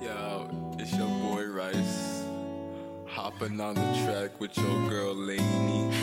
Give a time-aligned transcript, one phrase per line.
[0.00, 2.24] Yo, it's your boy Rice.
[3.06, 5.90] Hopping on the track with your girl Lainey.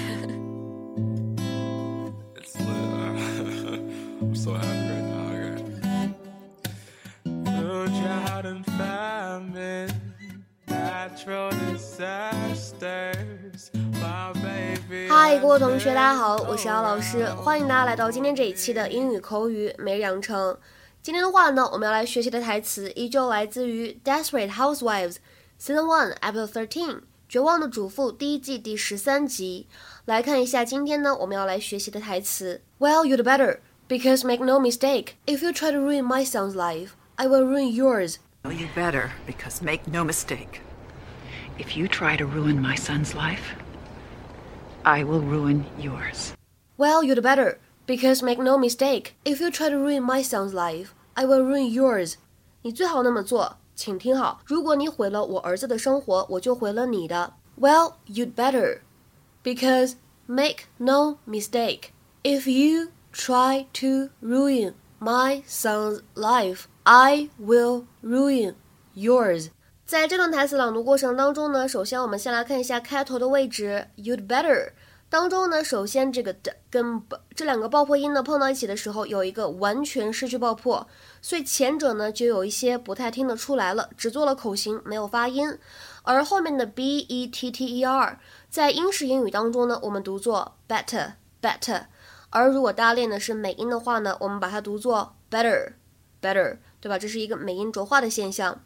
[2.52, 3.80] it's lit.
[4.22, 5.32] I'm so happy right now.
[5.52, 6.14] Okay.
[7.26, 9.90] Drought and famine,
[10.68, 12.82] natural disasters.
[13.74, 15.08] My baby.
[15.10, 20.58] 嗨，各位同学，大家好，我是姚老师，欢迎大家来到今天这一期的英语口语每日养成。
[21.06, 29.68] 今天的话呢，我们要来学习的台词依旧来自于《Desperate Housewives》Season One Episode Thirteen《绝望的主妇》第一季第十三集。
[30.06, 32.62] 来看一下今天呢我们要来学习的台词。
[32.80, 37.28] Well, you'd better, because make no mistake, if you try to ruin my son's life, I
[37.28, 38.18] will ruin yours.
[38.44, 40.62] Well, you better, because make no mistake.
[41.58, 43.56] If you try to ruin my son's life,
[44.84, 46.34] I will ruin yours.
[46.76, 50.95] Well, you'd better, because make no mistake, if you try to ruin my son's life,
[51.16, 52.16] I will ruin yours.
[52.62, 54.42] 你最好那么做，请听好。
[54.46, 57.34] 如果你毁了我儿子的生活，我就毁了你的。
[57.60, 58.80] Well, you'd better,
[59.44, 59.94] because
[60.26, 61.90] make no mistake,
[62.24, 68.56] if you try to ruin my son's life, I will ruin
[68.96, 69.50] yours.
[69.86, 74.72] 在这段台词朗读过程当中呢，首先我们先来看一下开头的位置，you'd better。
[75.09, 77.01] 当中呢，首先这个的跟
[77.35, 80.87] 这两个爆破音呢碰到一起的时候，有一个完全失去爆破，
[81.23, 85.57] 所以前者呢就有一些不太听得出来了，只做了口型，没有发音。
[86.03, 91.87] 而后面的 b e t t e r 在英式英语当中呢，我们读作 better better。
[92.31, 95.73] 而如果大家练的是美音的话呢，我们把它读作 better
[96.21, 96.99] better，对吧？
[96.99, 98.61] 这是一个美音浊化的现象。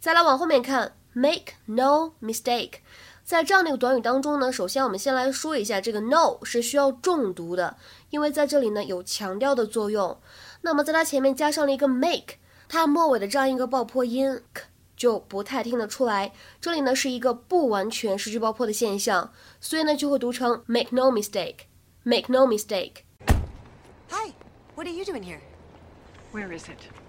[0.00, 2.80] 再来往后面看，make no mistake。
[3.24, 7.78] 在这样的一个短语当中呢，首先我们先来说一下，这个 no 是需要重读的，
[8.10, 10.20] 因为在这里呢有强调的作用。
[10.60, 12.34] 那么在它前面加上了一个 make，
[12.68, 16.32] 它末尾的这样一个爆破音 k 就不太听得出来。
[16.60, 22.96] 这里呢是一个不完全失去爆破的现象，所以呢就会读成 make no mistake，make no mistake。
[24.10, 24.32] Hi,
[24.74, 25.40] what are you doing here?
[26.32, 27.03] Where is it?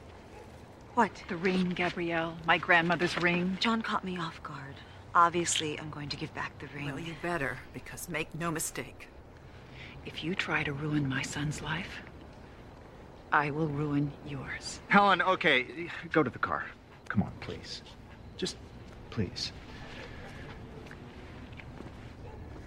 [0.96, 1.12] What?
[1.28, 2.38] The ring, Gabrielle.
[2.46, 3.58] My grandmother's ring.
[3.60, 4.76] John caught me off guard.
[5.14, 6.86] Obviously, I'm going to give back the ring.
[6.86, 9.10] Well, you better, because make no mistake.
[10.06, 12.00] If you try to ruin my son's life,
[13.30, 14.80] I will ruin yours.
[14.88, 16.64] Helen, okay, go to the car.
[17.10, 17.82] Come on, please.
[18.38, 18.56] Just
[19.10, 19.52] please.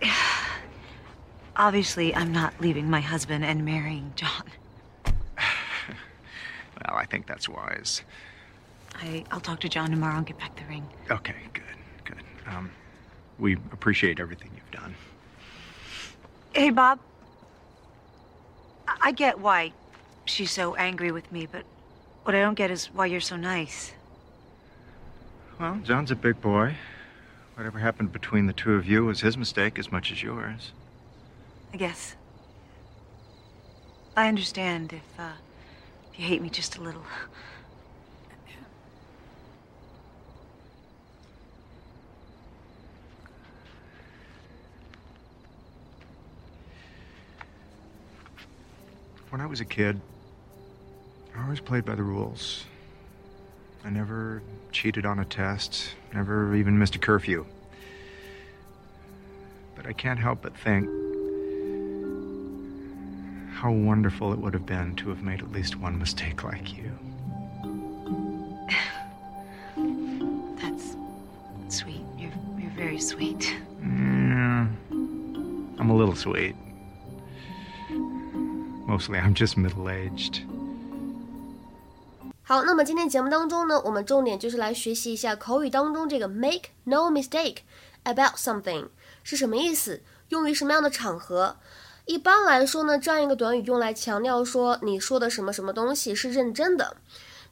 [1.56, 4.44] Obviously, I'm not leaving my husband and marrying John.
[6.86, 8.02] Well, I think that's wise.
[8.94, 10.86] I, I'll talk to John tomorrow and get back the ring.
[11.10, 11.62] Okay, good,
[12.04, 12.22] good.
[12.46, 12.70] Um,
[13.38, 14.94] we appreciate everything you've done.
[16.52, 16.98] Hey, Bob.
[18.86, 19.72] I, I get why
[20.24, 21.64] she's so angry with me, but
[22.24, 23.92] what I don't get is why you're so nice.
[25.58, 26.76] Well, John's a big boy.
[27.54, 30.72] Whatever happened between the two of you was his mistake as much as yours.
[31.72, 32.14] I guess.
[34.16, 35.47] I understand if, uh, if
[36.18, 37.02] you hate me just a little.
[49.30, 50.00] When I was a kid,
[51.36, 52.64] I always played by the rules.
[53.84, 54.42] I never
[54.72, 57.46] cheated on a test, never even missed a curfew.
[59.76, 60.88] But I can't help but think
[63.57, 66.91] how wonderful it would have been to have made at least one mistake like you.
[70.61, 70.95] That's
[71.69, 72.03] sweet.
[72.17, 73.53] You're, you're very sweet.
[73.81, 74.67] Yeah,
[75.79, 76.55] I'm a little sweet.
[78.87, 80.41] Mostly, I'm just middle aged.
[82.45, 87.59] 好，那么今天节目当中呢，我们重点就是来学习一下口语当中这个 make no mistake
[88.03, 88.89] about something
[89.23, 91.55] 是什么意思，用于什么样的场合。
[92.08, 96.96] 一般来说呢，这样一个短语用来强调说你说的什么什么东西是认真的，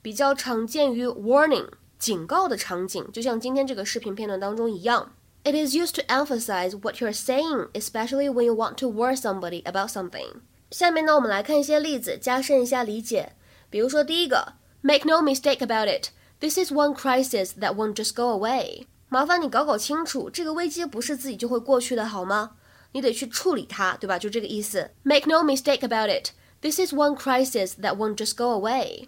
[0.01, 1.67] 比较常见于 warning
[1.99, 5.13] 警告的场景，就像今天这个视频片段当中一样。
[5.45, 9.91] It is used to emphasize what you're saying, especially when you want to warn somebody about
[9.91, 10.41] something.
[10.71, 13.35] 下面呢，我们来看一些例子，加深一下理解。
[13.69, 16.09] 比如说第一个，Make no mistake about it,
[16.41, 18.87] this is one crisis that won't just go away.
[19.11, 22.53] 麻烦你搞搞清楚，这个危机不是自己就会过去的，好吗？
[22.96, 24.20] 你得去处理它，对吧？
[24.20, 24.92] 就这个意思。
[25.04, 26.32] Make no mistake about it,
[26.62, 29.08] this is one crisis that won't just go away.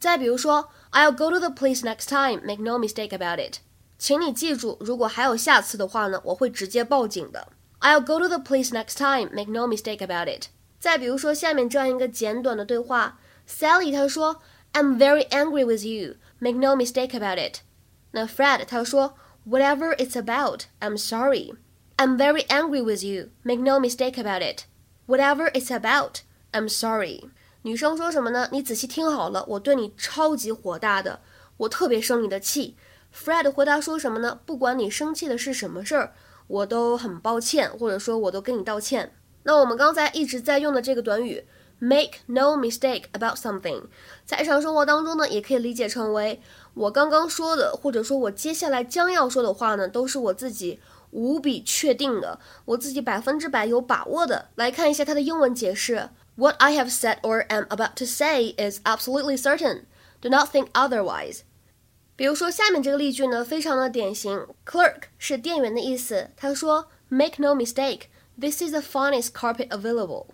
[0.00, 2.40] 再比如说，I'll go to the police next time.
[2.44, 3.58] Make no mistake about it.
[3.98, 7.48] 请你记住，如果还有下次的话呢，我会直接报警的。
[7.80, 9.30] I'll go to the police next time.
[9.32, 10.46] Make no mistake about it.
[10.80, 14.40] 再比如说下面这样一个简短的对话，Sally 她说，
[14.72, 17.60] I'm very angry with you, Make no mistake about it。
[18.10, 19.14] 那 Fred 他说，
[19.48, 21.54] Whatever it's about, I'm sorry.
[21.99, 23.31] I'm very angry with you.
[23.41, 24.65] Make no mistake about it.
[25.07, 26.21] Whatever it's about,
[26.51, 27.23] I'm sorry.
[27.63, 28.47] 女生说什么呢？
[28.51, 31.21] 你仔细听好了，我对你超级火大的，
[31.57, 32.75] 我特别生你的气。
[33.11, 34.39] Fred 回答说什么呢？
[34.45, 36.13] 不管你生气的是什么事儿，
[36.45, 39.15] 我都很抱歉，或者说我都跟你道歉。
[39.41, 41.47] 那我们刚才一直在用的这个短语
[41.79, 43.85] make no mistake about something，
[44.23, 46.39] 在日常生活当中呢，也可以理解成为
[46.75, 50.79] 我刚刚说的，或者说我接下来将要说的话呢，都是我自己。
[51.16, 54.48] 无比确定的，我自己百分之百有把握的。
[54.54, 59.82] 来看一下它的英文解释：What I have said or am about to say is absolutely certain.
[60.20, 61.40] Do not think otherwise.
[62.16, 64.46] 比如说下面这个例句呢，非常的典型。
[64.64, 68.02] Clerk 是店员的意思，他说：“Make no mistake,
[68.40, 70.26] this is the finest carpet available.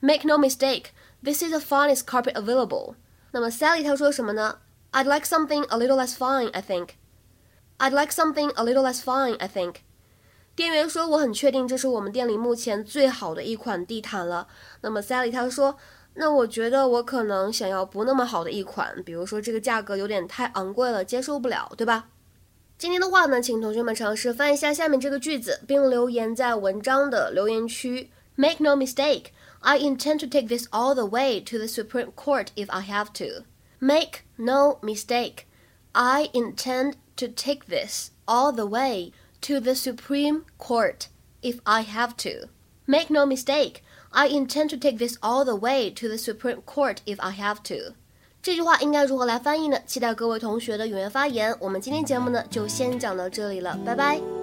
[0.00, 0.86] Make no mistake,
[1.22, 2.94] this is the finest carpet available.”
[3.32, 4.60] 那么 Sally 她说什么呢？
[4.92, 6.90] I'd like something a little less fine, I think.
[7.78, 9.78] I'd like something a little less fine, I think.
[10.59, 14.45] 店员说：“我很确定这是我们店里目前最好的一款地毯了。”
[14.83, 15.77] 那么 Sally 她说
[16.15, 22.09] ：“那我觉得我可能想要不那么好的一款，比如说这个价格有点太昂贵了，接受不了，对吧？”
[22.77, 28.11] 今天的话呢，请同学们尝试翻一下下面这个句子，并留言在文章的留言区。
[28.35, 29.27] Make no mistake,
[29.59, 33.13] I intend to take this all the way to the Supreme Court if I have
[33.13, 33.45] to.
[33.79, 35.45] Make no mistake,
[35.93, 39.13] I intend to take this all the way.
[39.42, 41.08] to the Supreme Court
[41.42, 42.48] if I have to.
[42.86, 47.02] Make no mistake, I intend to take this all the way to the Supreme Court
[47.06, 47.94] if I have to.
[48.42, 49.78] 这句话应该如何来翻译呢？
[49.86, 51.56] 期待各位同学的踊跃发言。
[51.60, 54.37] 我们今天节目呢就先讲到这里了，拜拜。